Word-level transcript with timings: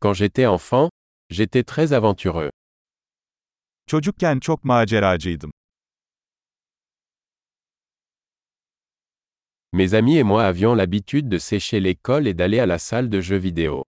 Quand 0.00 0.14
j'étais 0.14 0.46
enfant, 0.46 0.90
j'étais 1.30 1.64
très 1.64 1.92
aventureux. 1.92 2.50
Çocukken 3.86 4.40
çok 4.40 4.64
maceracıydım. 4.64 5.50
Mes 9.72 9.94
amis 9.94 10.16
et 10.16 10.24
moi 10.24 10.44
avions 10.44 10.78
l'habitude 10.78 11.28
de 11.28 11.38
sécher 11.38 11.80
l'école 11.84 12.26
et 12.28 12.38
d'aller 12.38 12.60
à 12.60 12.66
la 12.66 12.78
salle 12.78 13.10
de 13.10 13.20
jeux 13.20 13.42
vidéo. 13.42 13.84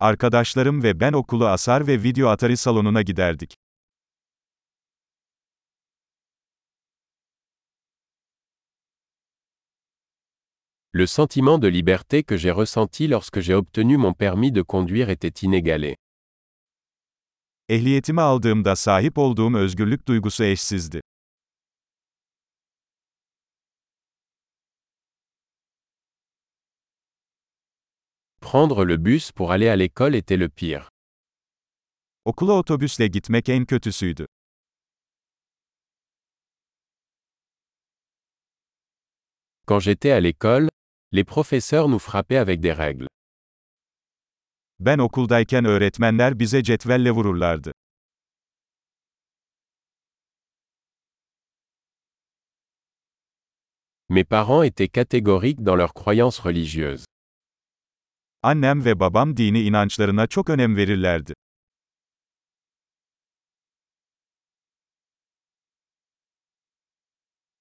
Arkadaşlarım 0.00 0.82
ve 0.82 1.00
ben 1.00 1.12
okulu 1.12 1.46
asar 1.46 1.86
ve 1.86 2.02
video 2.02 2.28
atari 2.28 2.56
salonuna 2.56 3.02
giderdik. 3.02 3.56
Le 10.94 11.06
sentiment 11.06 11.58
de 11.58 11.68
liberté 11.68 12.22
que 12.22 12.36
j'ai 12.36 12.50
ressenti 12.50 13.08
lorsque 13.08 13.40
j'ai 13.40 13.54
obtenu 13.54 13.96
mon 13.96 14.12
permis 14.12 14.52
de 14.52 14.60
conduire 14.60 15.08
était 15.08 15.40
inégalé. 15.42 15.96
Ehliyetimi 17.68 18.20
aldığımda 18.20 18.76
sahip 18.76 19.18
olduğum 19.18 19.54
özgürlük 19.54 20.08
duygusu 20.08 20.44
eşsizdi. 20.44 21.00
Prendre 28.40 28.84
le 28.84 29.04
bus 29.04 29.32
pour 29.32 29.50
aller 29.50 29.68
à 29.68 29.76
l'école 29.76 30.14
était 30.14 30.40
le 30.40 30.48
pire. 30.48 30.88
Okula 32.24 32.52
otobüsle 32.52 33.06
gitmek 33.06 33.48
en 33.48 33.64
kötüsüydü. 33.64 34.26
Quand 39.66 39.80
j'étais 39.80 40.12
à 40.12 40.20
l'école, 40.20 40.68
les 41.14 41.24
professeurs 41.24 41.88
nous 41.88 41.98
frappaient 41.98 42.38
avec 42.38 42.60
des 42.60 42.72
règles. 42.72 43.06
Ben 44.78 44.98
okuldayken 44.98 45.64
öğretmenler 45.64 46.38
bize 46.38 46.62
cetvelle 46.62 47.10
vururlardı. 47.10 47.72
Mes 54.08 54.24
parents 54.24 54.62
étaient 54.62 54.88
catégoriques 54.88 55.62
dans 55.62 55.76
leurs 55.78 55.94
croyances 55.94 56.40
religieuses. 56.40 57.04
Annem 58.42 58.84
ve 58.84 59.00
babam 59.00 59.36
dini 59.36 59.62
inançlarına 59.62 60.26
çok 60.26 60.50
önem 60.50 60.76
verirlerdi. 60.76 61.34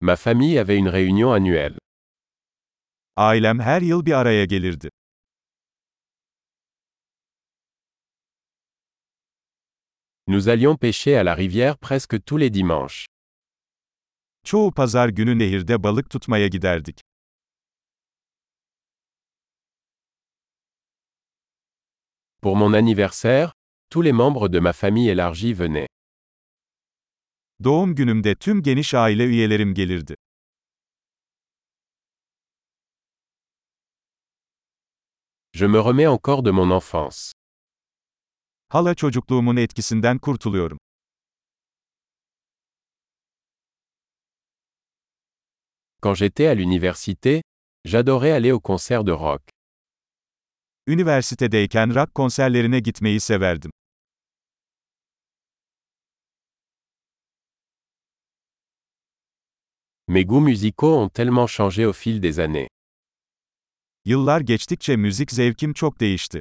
Ma 0.00 0.16
famille 0.16 0.60
avait 0.60 0.78
une 0.78 0.92
réunion 0.92 1.32
annuelle. 1.32 1.78
Ailem 3.16 3.60
her 3.60 3.82
yıl 3.82 4.06
bir 4.06 4.12
araya 4.12 4.44
gelirdi. 4.44 4.90
Nous 10.26 10.48
allions 10.48 10.76
pêcher 10.76 11.16
à 11.16 11.24
la 11.24 11.34
rivière 11.34 11.78
presque 11.78 12.24
tous 12.24 12.40
les 12.40 12.54
dimanches. 12.54 13.06
Çoğu 14.44 14.72
pazar 14.72 15.08
günü 15.08 15.38
nehirde 15.38 15.82
balık 15.82 16.10
tutmaya 16.10 16.46
giderdik. 16.48 17.00
Pour 22.42 22.56
mon 22.56 22.72
anniversaire, 22.72 23.52
tous 23.90 24.04
les 24.04 24.12
membres 24.12 24.48
de 24.52 24.60
ma 24.60 24.72
famille 24.72 25.10
élargie 25.10 25.58
venaient. 25.58 25.88
Doğum 27.64 27.94
günümde 27.94 28.34
tüm 28.34 28.62
geniş 28.62 28.94
aile 28.94 29.24
üyelerim 29.24 29.74
gelirdi. 29.74 30.16
Je 35.54 35.66
me 35.66 35.78
remets 35.78 36.06
encore 36.06 36.42
de 36.42 36.50
mon 36.50 36.70
enfance. 36.70 37.32
Hala 38.68 38.94
çocukluğumun 38.94 39.56
etkisinden 39.56 40.18
kurtuluyorum. 40.18 40.78
Quand 46.02 46.14
j'étais 46.14 46.46
à 46.46 46.54
l'université, 46.54 47.42
j'adorais 47.84 48.32
aller 48.32 48.52
aux 48.52 48.60
concerts 48.60 49.04
de 49.04 49.12
rock. 49.12 49.42
Üniversitedeyken 50.86 51.94
rock 51.94 52.14
konserlerine 52.14 52.80
gitmeyi 52.80 53.20
severdim. 53.20 53.70
Mes 60.08 60.24
goûts 60.24 60.40
musicaux 60.40 60.96
ont 60.96 61.08
tellement 61.10 61.46
changé 61.46 61.84
au 61.84 61.92
fil 61.92 62.20
des 62.20 62.40
années. 62.40 62.71
Yıllar 64.04 64.40
geçtikçe 64.40 64.96
müzik 64.96 65.32
zevkim 65.32 65.72
çok 65.72 66.00
değişti. 66.00 66.40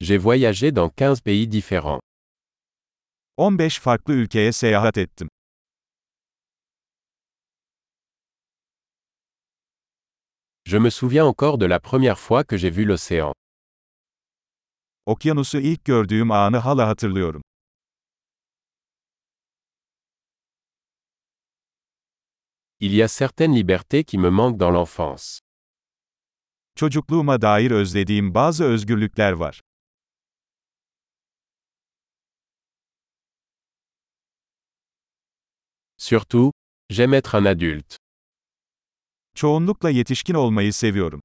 J'ai 0.00 0.18
voyagé 0.18 0.76
dans 0.76 0.90
15 1.00 1.22
pays 1.22 1.52
différents. 1.52 2.00
15 3.36 3.78
farklı 3.78 4.12
ülkeye 4.12 4.52
seyahat 4.52 4.98
ettim. 4.98 5.28
Je 10.66 10.78
me 10.78 10.90
souviens 10.90 11.26
encore 11.26 11.58
de 11.60 11.66
la 11.70 11.78
première 11.78 12.18
fois 12.18 12.44
que 12.44 12.58
j'ai 12.58 12.76
vu 12.76 12.86
l'océan. 12.86 13.34
Okyanusu 15.06 15.58
ilk 15.58 15.84
gördüğüm 15.84 16.30
anı 16.30 16.56
hala 16.58 16.88
hatırlıyorum. 16.88 17.42
Il 22.86 22.92
y 22.94 23.02
a 23.02 23.08
certaines 23.08 23.54
libertés 23.54 24.04
qui 24.04 24.18
me 24.18 24.28
manquent 24.28 24.58
dans 24.58 24.70
l'enfance. 24.70 25.40
Çocukluğuma 26.76 27.42
dair 27.42 27.70
özlediğim 27.70 28.34
bazı 28.34 28.64
özgürlükler 28.64 29.32
var. 29.32 29.60
Surtout, 35.96 36.52
j'aime 36.90 37.16
être 37.16 37.38
un 37.38 37.44
adulte. 37.44 37.96
Çoğunlukla 39.34 39.90
yetişkin 39.90 40.34
olmayı 40.34 40.72
seviyorum. 40.72 41.22